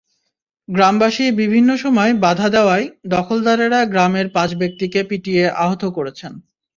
[0.69, 6.31] গ্রামবাসী বিভিন্ন সময় বাধা দেওয়ায় দখলদারেরা গ্রামের পাঁচ ব্যক্তিকে পিটিয়ে আহত করেছেন।